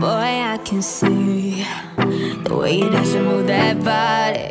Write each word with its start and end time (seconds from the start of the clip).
Boy, 0.00 0.32
I 0.52 0.58
can 0.64 0.82
see 0.82 1.64
the 2.44 2.56
way 2.56 2.76
you 2.78 2.90
dance 2.90 3.14
and 3.14 3.26
move 3.26 3.46
that 3.46 3.82
body. 3.82 4.50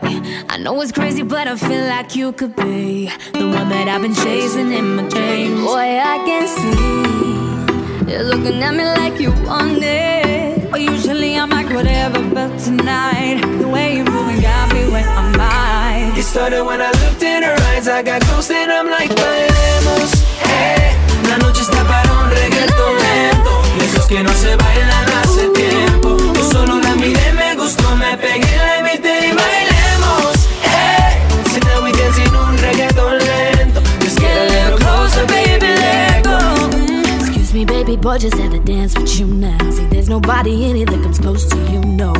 I 0.49 0.57
know 0.57 0.81
it's 0.81 0.91
crazy, 0.91 1.23
but 1.23 1.47
I 1.47 1.55
feel 1.55 1.85
like 1.87 2.15
you 2.15 2.31
could 2.31 2.55
be 2.55 3.11
the 3.33 3.47
one 3.49 3.69
that 3.69 3.87
I've 3.87 4.01
been 4.01 4.15
chasing 4.15 4.71
in 4.71 4.95
my 4.95 5.07
dreams. 5.09 5.61
Boy, 5.61 5.99
I 5.99 6.17
can 6.25 6.47
see 6.47 8.11
you're 8.11 8.23
looking 8.23 8.63
at 8.63 8.73
me 8.73 8.83
like 8.83 9.19
you 9.19 9.31
want 9.45 9.83
it. 9.83 10.79
Usually 10.79 11.35
I'm 11.35 11.49
like 11.49 11.69
whatever, 11.69 12.21
but 12.33 12.57
tonight 12.59 13.41
the 13.59 13.67
way 13.67 13.95
you're 13.97 14.05
moving 14.09 14.41
got 14.41 14.73
me 14.73 14.89
where 14.91 15.07
I'm. 15.07 15.32
It 16.23 16.27
started 16.27 16.63
when 16.63 16.81
I 16.81 16.89
looked 17.03 17.21
in 17.21 17.43
her 17.43 17.57
eyes. 17.71 17.89
I 17.89 18.01
got 18.01 18.21
close 18.21 18.49
and 18.49 18.71
I'm 18.71 18.89
like, 18.89 19.09
bailemos, 19.09 20.11
hey. 20.47 20.95
Eh. 20.95 21.29
La 21.29 21.37
noche 21.37 21.61
está 21.63 21.83
para 21.83 22.09
un 22.13 22.29
reggaeton 22.29 22.95
lento. 23.03 23.51
Esos 23.83 24.05
que 24.05 24.23
no 24.23 24.31
se 24.31 24.55
bailan 24.55 25.09
hace 25.19 25.49
tiempo. 25.49 26.15
Yo 26.33 26.43
solo 26.49 26.79
la 26.79 26.95
miré, 26.95 27.33
me 27.33 27.55
gustó, 27.57 27.93
me 27.97 28.15
pegué, 28.15 28.55
la 28.55 28.79
invité 28.79 29.27
y 29.27 29.33
bailemos. 29.35 30.47
Hey, 30.63 31.19
so 31.51 31.59
now 31.67 31.83
we 31.83 31.91
dancing 31.91 32.33
un 32.33 32.57
reggaeton 32.57 33.17
lento. 33.19 33.81
Just 33.99 34.17
get 34.21 34.37
a 34.37 34.45
little 34.45 34.77
closer, 34.79 35.25
baby, 35.27 35.75
let 35.75 36.23
go. 36.23 37.19
Excuse 37.19 37.53
me, 37.53 37.65
baby 37.65 37.97
boy, 37.97 38.17
just 38.17 38.37
had 38.37 38.51
to 38.51 38.59
dance 38.59 38.97
with 38.97 39.19
you 39.19 39.27
now. 39.27 39.59
See, 39.71 39.85
there's 39.87 40.07
nobody 40.07 40.69
in 40.69 40.77
it 40.77 40.89
that 40.89 41.03
comes 41.03 41.19
close 41.19 41.45
to 41.49 41.57
you, 41.69 41.81
no. 41.81 42.13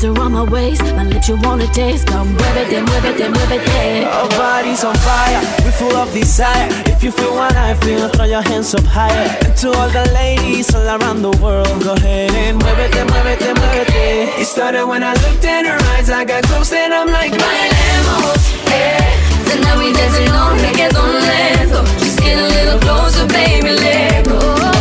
Hands 0.00 0.18
are 0.18 0.22
on 0.22 0.32
my 0.32 0.42
waist, 0.44 0.82
my 0.96 1.04
lips 1.04 1.28
you 1.28 1.36
wanna 1.42 1.66
taste. 1.66 2.06
Come, 2.06 2.34
muévete, 2.34 2.72
it, 2.72 3.18
then. 3.18 4.04
Our 4.06 4.28
bodies 4.30 4.82
on 4.82 4.94
fire, 4.94 5.40
we 5.62 5.70
full 5.72 5.94
of 5.94 6.10
desire. 6.14 6.68
If 6.86 7.04
you 7.04 7.10
feel 7.10 7.34
what 7.34 7.54
I 7.54 7.74
feel, 7.74 8.08
throw 8.08 8.24
your 8.24 8.40
hands 8.40 8.74
up 8.74 8.84
higher. 8.84 9.28
And 9.44 9.54
to 9.58 9.68
all 9.72 9.90
the 9.90 10.10
ladies 10.14 10.74
all 10.74 10.88
around 10.88 11.20
the 11.20 11.36
world, 11.42 11.82
go 11.82 11.92
ahead 11.92 12.32
and 12.32 12.58
muévete, 12.62 13.04
muévete, 13.10 13.52
muévete. 13.52 13.52
It 13.52 13.54
then 13.54 13.54
move 13.56 14.36
it. 14.36 14.40
It 14.40 14.46
started 14.46 14.86
when 14.86 15.02
I 15.02 15.12
looked 15.12 15.44
in 15.44 15.66
her 15.66 15.78
eyes, 15.92 16.08
I 16.08 16.24
got 16.24 16.44
close 16.44 16.72
and 16.72 16.94
I'm 16.94 17.08
like, 17.08 17.32
bailemos, 17.32 18.42
eh. 18.72 19.52
Tonight 19.52 19.76
we 19.76 19.92
dancing 19.92 20.32
on 20.32 20.56
reggaeton 20.64 21.12
lento. 21.28 21.84
Just 21.98 22.18
get 22.20 22.38
a 22.38 22.46
little 22.48 22.78
closer, 22.80 23.26
baby, 23.26 23.72
let 23.72 24.24
go. 24.24 24.79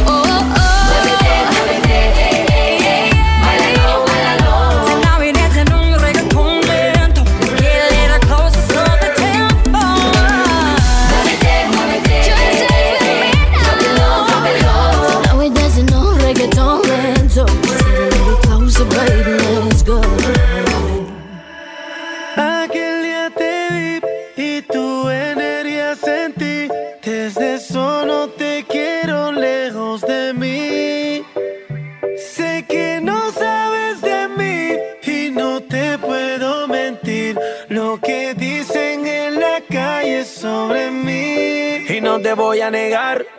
Te 42.29 42.35
voy 42.35 42.61
a 42.61 42.69
negar. 42.69 43.38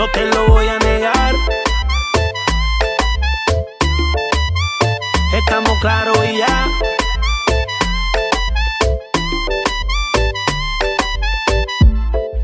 No 0.00 0.08
te 0.12 0.24
lo 0.24 0.48
voy 0.48 0.66
a 0.66 0.78
negar. 0.78 1.34
Estamos 5.34 5.78
claros 5.82 6.16
y 6.24 6.38
ya. 6.38 6.68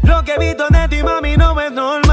Lo 0.03 0.23
que 0.23 0.35
he 0.35 0.39
visto 0.39 0.67
de 0.69 0.89
ti, 0.89 1.03
mami, 1.03 1.39
no 1.39 1.59
es 1.59 1.73
normal. 1.73 2.06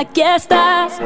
Aquí 0.00 0.22
estás, 0.22 1.00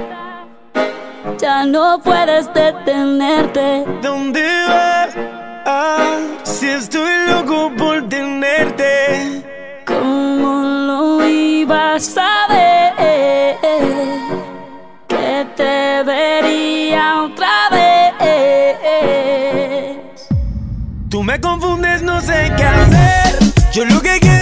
ya 1.39 1.65
no 1.65 1.99
puedes 2.05 2.53
detenerte. 2.53 3.87
¿Dónde 4.03 4.43
vas? 4.69 5.17
Ah, 5.65 6.19
si 6.43 6.69
estoy 6.69 7.11
loco 7.27 7.73
por 7.79 8.07
tenerte. 8.11 9.43
¿Cómo 9.87 10.61
lo 10.61 11.27
ibas 11.27 12.19
a 12.19 12.49
ver? 12.53 13.57
Que 15.09 15.47
te 15.57 16.03
vería 16.03 17.23
otra 17.23 17.71
vez. 17.71 18.13
Tú 21.09 21.23
me 21.23 21.41
confundes, 21.41 22.03
no 22.03 22.21
sé 22.21 22.53
qué 22.59 22.65
hacer. 22.65 23.39
Yo 23.73 23.87
lo 23.87 24.03
que 24.03 24.21
quiero 24.21 24.42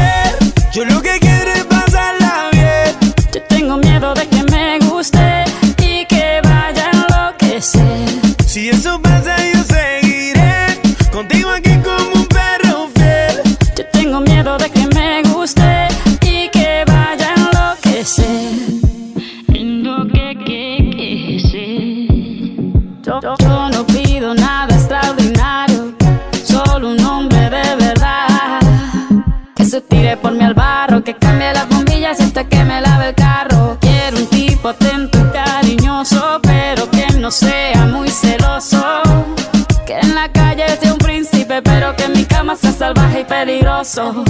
Peligroso. 43.45 44.23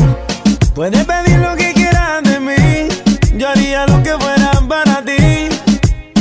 Puedes 0.73 1.05
pedir 1.05 1.37
lo 1.39 1.53
que 1.57 1.73
quieras 1.73 2.23
de 2.23 2.39
mí. 2.39 2.87
Yo 3.37 3.49
haría 3.49 3.85
lo 3.87 4.01
que 4.03 4.11
fuera 4.17 4.51
para 4.69 5.03
ti. 5.03 5.49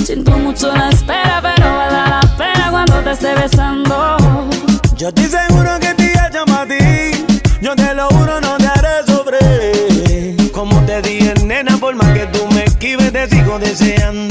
Siento 0.04 0.32
mucho 0.32 0.74
la 0.74 0.88
espera, 0.88 1.40
pero 1.40 1.68
vale 1.76 2.10
la 2.10 2.20
pena 2.36 2.68
cuando 2.70 2.94
te 3.00 3.12
esté 3.12 3.34
besando. 3.34 4.16
Yo 4.96 5.08
estoy 5.08 5.26
seguro 5.26 5.70
que 5.78 5.94
te 5.94 6.12
llama 6.32 6.62
a 6.62 6.66
ti. 6.66 7.26
Yo 7.60 7.76
te 7.76 7.94
lo 7.94 8.08
juro, 8.08 8.40
no 8.40 8.56
te 8.56 8.66
haré 8.66 8.96
sobre. 9.06 10.50
Como 10.50 10.84
te 10.84 11.00
dije, 11.02 11.34
nena, 11.44 11.76
por 11.76 11.94
más 11.94 12.10
que 12.12 12.26
tú 12.26 12.44
me 12.54 12.64
esquives, 12.64 13.12
te 13.12 13.28
sigo 13.28 13.58
deseando. 13.60 14.29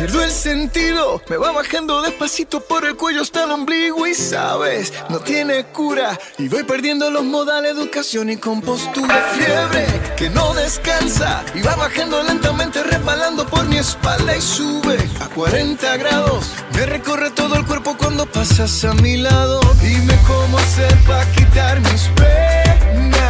Pierdo 0.00 0.24
el 0.24 0.30
sentido, 0.30 1.22
me 1.28 1.36
va 1.36 1.52
bajando 1.52 2.00
despacito 2.00 2.62
por 2.62 2.86
el 2.86 2.96
cuello 2.96 3.20
hasta 3.20 3.44
el 3.44 3.50
ombligo 3.50 4.06
y 4.06 4.14
sabes, 4.14 4.94
no 5.10 5.20
tiene 5.20 5.64
cura 5.64 6.18
y 6.38 6.48
voy 6.48 6.62
perdiendo 6.62 7.10
los 7.10 7.22
modales, 7.22 7.72
educación 7.72 8.30
y 8.30 8.38
compostura. 8.38 9.14
Fiebre, 9.34 9.86
que 10.16 10.30
no 10.30 10.54
descansa 10.54 11.44
y 11.54 11.60
va 11.60 11.76
bajando 11.76 12.22
lentamente 12.22 12.82
resbalando 12.82 13.46
por 13.46 13.66
mi 13.66 13.76
espalda 13.76 14.34
y 14.34 14.40
sube 14.40 14.96
a 15.20 15.28
40 15.28 15.96
grados. 15.98 16.46
Me 16.72 16.86
recorre 16.86 17.30
todo 17.32 17.56
el 17.56 17.66
cuerpo 17.66 17.94
cuando 17.98 18.24
pasas 18.24 18.82
a 18.86 18.94
mi 18.94 19.18
lado. 19.18 19.60
Dime 19.82 20.18
cómo 20.26 20.56
hacer 20.56 20.96
para 21.06 21.30
quitar 21.32 21.78
mis 21.78 22.04
penas. 22.16 23.20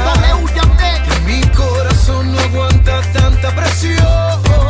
Que 1.05 1.21
mi 1.27 1.41
corazón 1.49 2.31
no 2.31 2.39
aguanta 2.39 3.01
tanta 3.13 3.55
presión. 3.57 4.70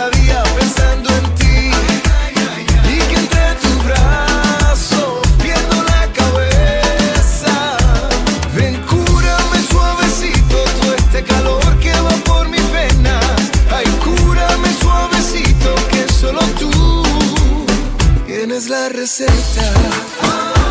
receta. 19.11 19.73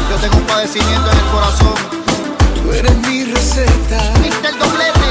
Yo 0.09 0.17
tengo 0.17 0.39
un 0.39 0.47
padecimiento 0.47 1.11
en 1.11 1.19
el 1.19 1.25
corazón. 1.27 1.75
Tú 2.63 2.73
eres 2.73 2.97
mi 3.07 3.25
receta. 3.25 3.99
Viste 4.23 4.49
el 4.49 4.59
doblete. 4.59 5.09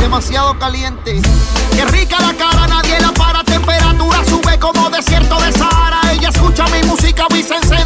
Demasiado 0.00 0.56
caliente. 0.58 1.20
Qué 1.74 1.84
rica 1.86 2.20
la 2.20 2.32
cara, 2.34 2.68
nadie 2.68 3.00
la 3.00 3.12
para. 3.12 3.42
Temperatura 3.42 4.24
sube 4.26 4.58
como 4.60 4.88
desierto 4.90 5.40
de 5.40 5.52
Sahara. 5.52 6.00
Ella 6.12 6.28
escucha 6.28 6.64
mi 6.68 6.82
música 6.86 7.26
y 7.34 7.42
se. 7.42 7.85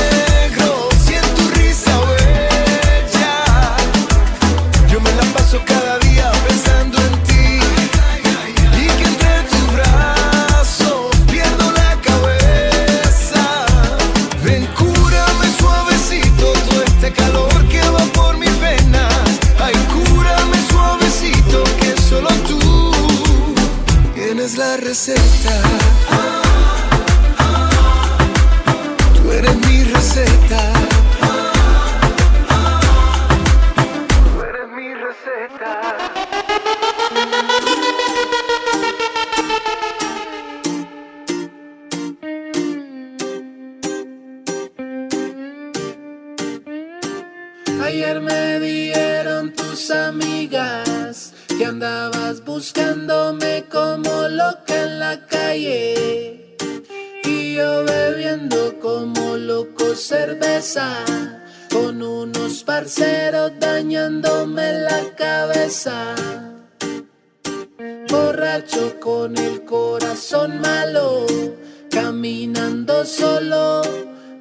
solo, 73.05 73.81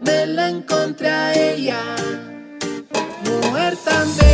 me 0.01 0.27
la 0.27 0.49
encontré 0.49 1.09
a 1.09 1.33
ella. 1.33 1.81
Mujer 3.25 3.77
tan 3.85 4.17
bella, 4.17 4.30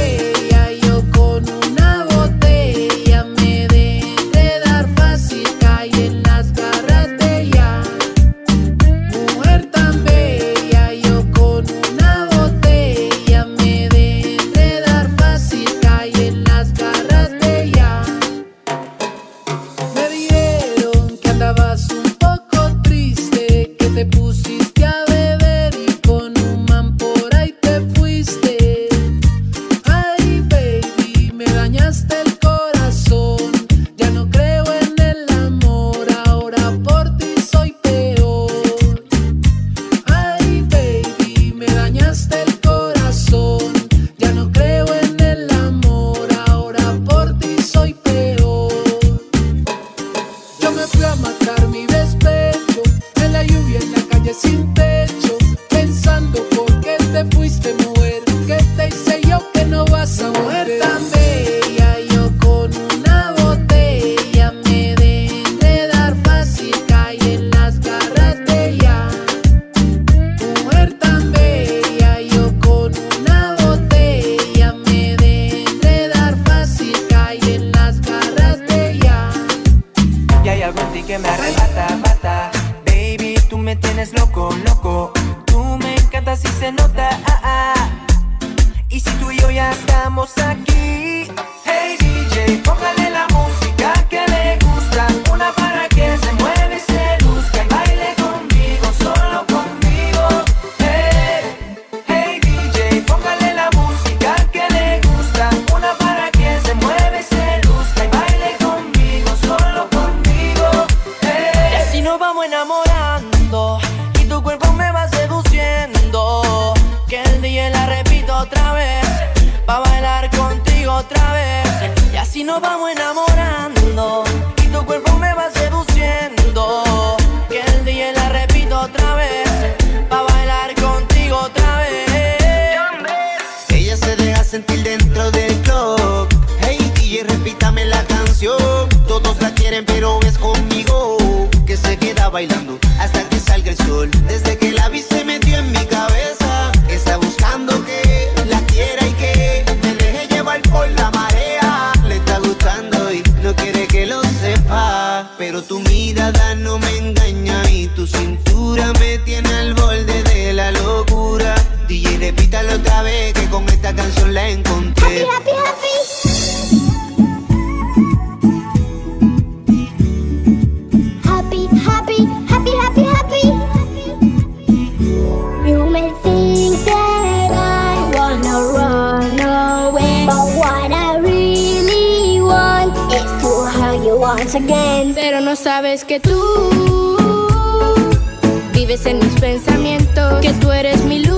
en 189.05 189.19
mis 189.19 189.38
pensamientos, 189.38 190.41
que 190.41 190.55
tú 190.55 190.73
eres 190.73 191.05
mi 191.05 191.23
luz 191.23 191.37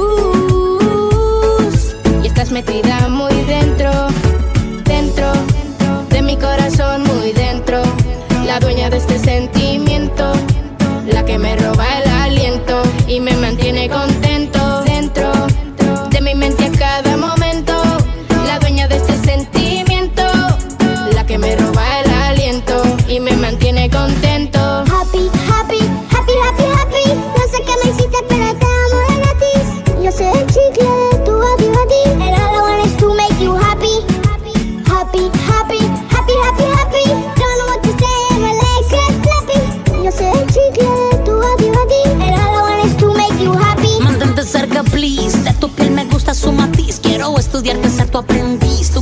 y 2.22 2.28
estás 2.28 2.52
metida 2.52 3.08
muy 3.08 3.34
dentro, 3.46 3.90
dentro 4.84 5.32
de 6.08 6.22
mi 6.22 6.36
corazón, 6.36 7.02
muy 7.02 7.32
dentro, 7.32 7.82
la 8.46 8.60
dueña 8.60 8.90
de 8.90 8.98
este 8.98 9.18
sentimiento, 9.18 10.30
la 11.10 11.24
que 11.24 11.36
me 11.36 11.56
roba. 11.56 11.87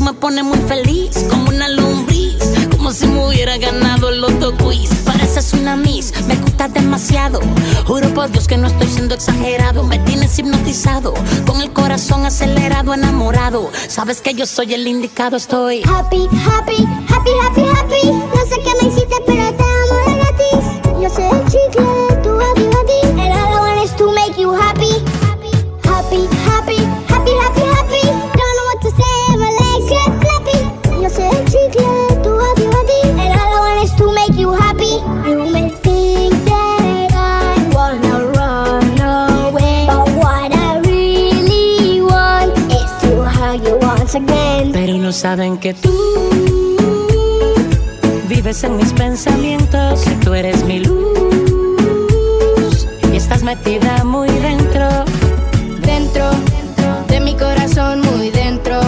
me 0.06 0.12
pone 0.12 0.44
muy 0.44 0.58
feliz, 0.68 1.26
como 1.28 1.48
una 1.48 1.68
lombriz, 1.68 2.36
como 2.70 2.92
si 2.92 3.08
me 3.08 3.26
hubiera 3.26 3.58
ganado 3.58 4.08
el 4.08 4.20
loto 4.20 4.56
quiz. 4.56 4.88
Pareces 5.04 5.52
una 5.52 5.74
miss, 5.74 6.12
me 6.28 6.36
gustas 6.36 6.72
demasiado. 6.72 7.40
Juro 7.88 8.08
por 8.14 8.30
Dios 8.30 8.46
que 8.46 8.56
no 8.56 8.68
estoy 8.68 8.86
siendo 8.86 9.16
exagerado. 9.16 9.82
Me 9.82 9.98
tienes 9.98 10.38
hipnotizado, 10.38 11.12
con 11.44 11.60
el 11.60 11.72
corazón 11.72 12.24
acelerado, 12.24 12.94
enamorado. 12.94 13.68
Sabes 13.88 14.20
que 14.20 14.34
yo 14.34 14.46
soy 14.46 14.74
el 14.74 14.86
indicado, 14.86 15.36
estoy 15.36 15.82
happy, 15.82 16.28
happy, 16.46 16.86
happy, 17.08 17.30
happy, 17.42 17.62
happy. 17.62 18.06
No 18.12 18.46
sé 18.48 18.60
qué 18.62 18.70
me 18.80 18.88
hiciste, 18.88 19.16
pero 19.26 19.52
te 19.54 19.64
amo 19.64 19.96
de 20.06 20.14
gratis. 20.14 21.02
Yo 21.02 21.10
soy 21.10 21.24
el 21.24 21.44
chicle. 21.46 21.95
saben 45.16 45.56
que 45.56 45.72
tú 45.72 45.90
vives 48.28 48.62
en 48.64 48.76
mis 48.76 48.92
pensamientos, 48.92 50.04
tú 50.22 50.34
eres 50.34 50.62
mi 50.64 50.80
luz. 50.80 52.86
Y 53.10 53.16
estás 53.16 53.42
metida 53.42 54.04
muy 54.04 54.28
dentro, 54.28 54.86
dentro 55.80 56.30
de 57.08 57.20
mi 57.20 57.34
corazón, 57.34 58.02
muy 58.02 58.30
dentro, 58.30 58.78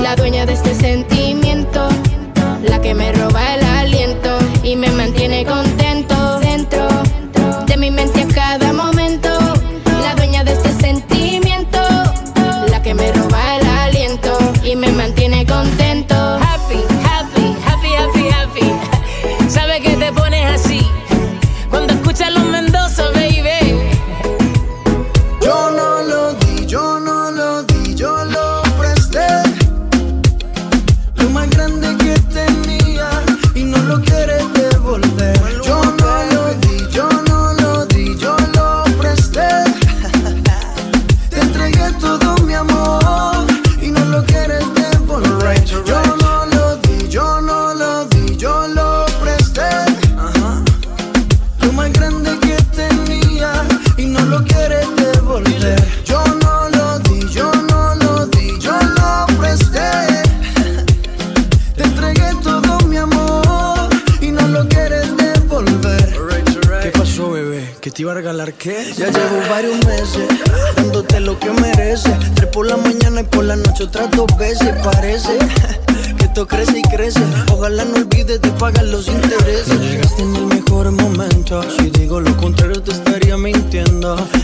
la 0.00 0.14
dueña 0.14 0.46
de 0.46 0.52
este 0.52 0.76
sentimiento, 0.76 1.88
la 2.68 2.80
que 2.80 2.94
me 2.94 3.12
roba 3.12 3.43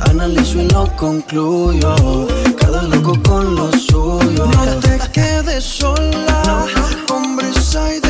Analizo 0.09 0.61
y 0.61 0.67
no 0.67 0.85
concluyo. 0.97 1.95
Cada 2.61 2.83
loco 2.83 3.19
con 3.23 3.55
lo 3.55 3.73
suyo. 3.73 4.47
No 4.47 4.81
te 4.81 4.99
quedes 5.13 5.65
sola, 5.65 6.67
hombres 7.11 7.77
hay 7.77 8.01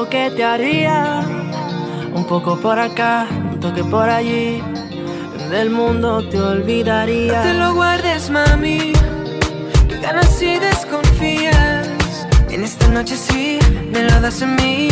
lo 0.00 0.08
que 0.08 0.30
te 0.30 0.42
haría. 0.42 1.20
Un 2.14 2.24
poco 2.24 2.56
por 2.56 2.78
acá, 2.78 3.26
un 3.52 3.60
toque 3.60 3.84
por 3.84 4.08
allí. 4.08 4.62
Del 5.50 5.68
mundo 5.68 6.26
te 6.30 6.40
olvidaría. 6.40 7.36
No 7.36 7.42
te 7.42 7.54
lo 7.54 7.74
guardes, 7.74 8.30
mami. 8.30 8.92
Que 9.88 9.96
ganas 10.00 10.40
y 10.40 10.58
desconfías. 10.58 11.88
En 12.50 12.64
esta 12.64 12.88
noche 12.88 13.14
sí, 13.16 13.58
me 13.92 14.02
lo 14.04 14.20
das 14.20 14.40
a 14.42 14.46
mí. 14.46 14.88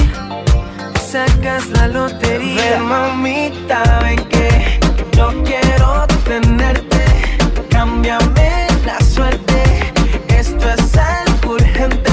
Te 0.94 1.00
sacas 1.00 1.68
la 1.76 1.88
lotería. 1.88 2.62
Ven, 2.62 2.82
mamita, 2.82 4.00
ven 4.02 4.22
que 4.32 4.78
yo 5.16 5.26
quiero 5.42 6.06
tenerte. 6.24 7.04
Cámbiame 7.70 8.66
la 8.84 8.98
suerte. 9.00 9.60
Esto 10.28 10.64
es 10.76 10.96
algo 10.96 11.54
urgente. 11.54 12.07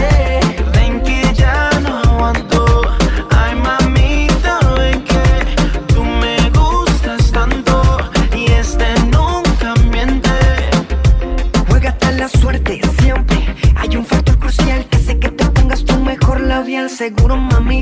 seguro, 16.96 17.36
mami, 17.36 17.82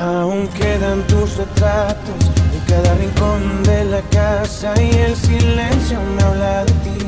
Aún 0.00 0.48
quedan 0.48 1.06
tus 1.06 1.36
retratos 1.36 2.30
en 2.54 2.60
cada 2.66 2.94
rincón 2.94 3.62
de 3.62 3.84
la 3.84 4.00
casa 4.10 4.72
y 4.80 4.90
el 4.90 5.14
silencio 5.14 5.98
me 6.16 6.22
habla 6.22 6.64
de 6.64 6.72
ti. 6.84 7.06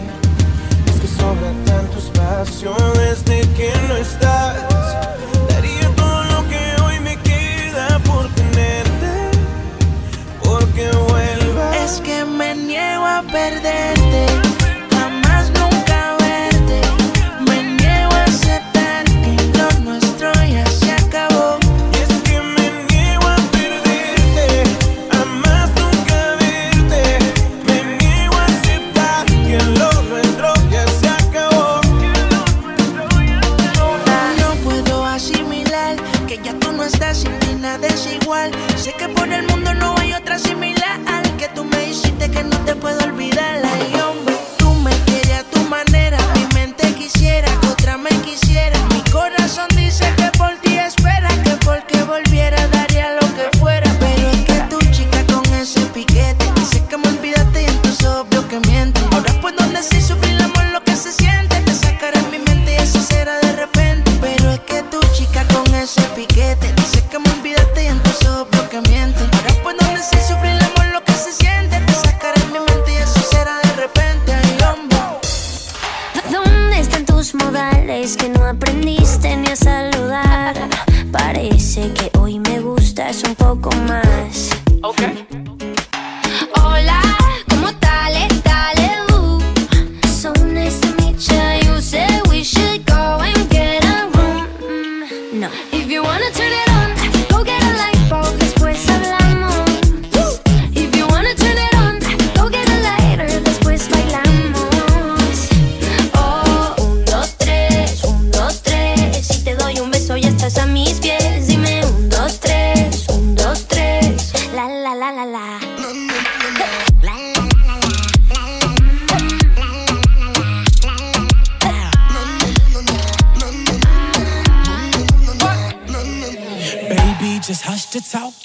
Es 0.86 1.00
que 1.00 1.06
sobra 1.06 1.50
tanto 1.64 1.98
espacio 1.98 2.74
desde 2.94 3.40
que 3.54 3.72
no 3.88 3.96
estás. 3.96 4.56
Daría 5.48 5.88
todo 5.96 6.24
lo 6.24 6.48
que 6.48 6.82
hoy 6.82 7.00
me 7.00 7.16
queda 7.18 7.98
por 8.00 8.28
tenerte, 8.34 9.30
porque 10.42 10.90
vuelvas. 11.08 11.76
Es 11.76 12.00
que 12.00 12.24
me 12.24 12.54
niego 12.54 13.04
a 13.04 13.22
perder 13.22 13.95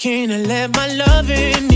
Can't 0.02 0.32
I 0.32 0.38
let 0.38 0.74
my 0.74 0.88
love 0.88 1.30
in? 1.30 1.71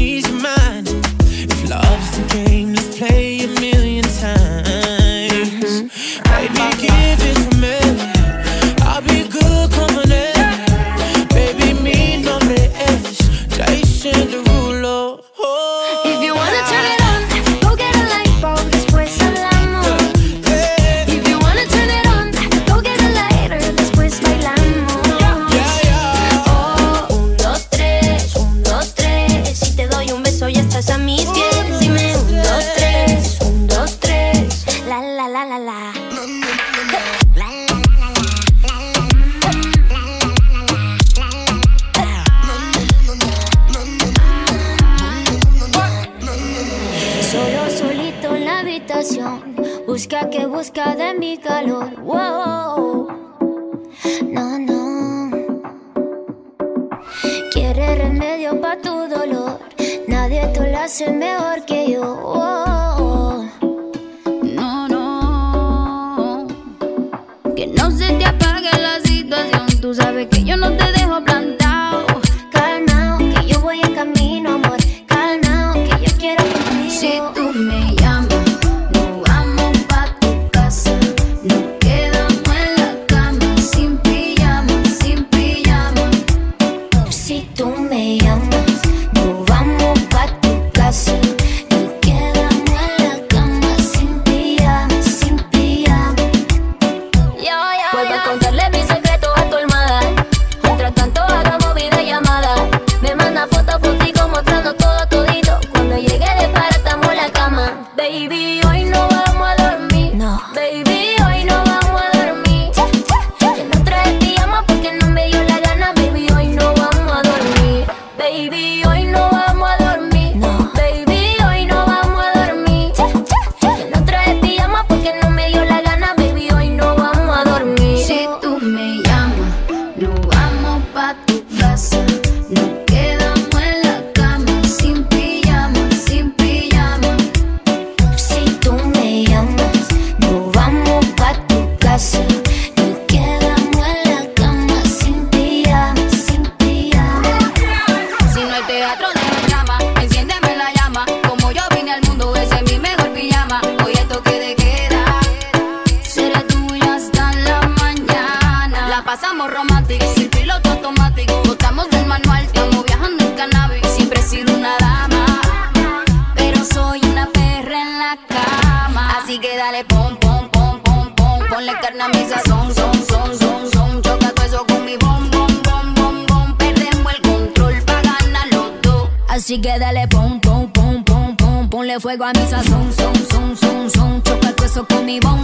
fuego 182.07 182.25
a 182.25 182.33
mi 182.35 182.47
sazón, 182.49 182.93
son, 182.93 183.15
son, 183.29 183.57
son, 183.57 183.91
son. 183.91 184.23
Choca 184.23 184.49
el 184.51 184.55
queso 184.55 184.87
con 184.87 185.05
mi 185.05 185.19
bon. 185.19 185.36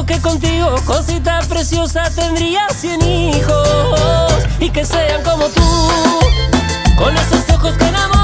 que 0.00 0.18
contigo, 0.20 0.74
cosita 0.86 1.40
preciosa, 1.48 2.04
tendría 2.16 2.66
cien 2.70 3.02
hijos 3.02 4.48
y 4.58 4.70
que 4.70 4.86
sean 4.86 5.22
como 5.22 5.44
tú, 5.48 5.62
con 6.96 7.14
esos 7.14 7.48
ojos 7.50 7.76
que 7.76 7.84
enamoran. 7.84 8.21